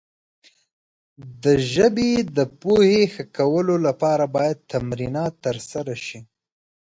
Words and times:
د 1.43 1.45
ژبې 1.73 2.11
د 2.37 2.39
پوهې 2.61 3.03
ښه 3.13 3.23
کولو 3.37 3.75
لپاره 3.87 4.23
باید 4.35 4.67
تمرینات 4.71 5.33
ترسره 5.45 5.95
شي. 6.05 6.19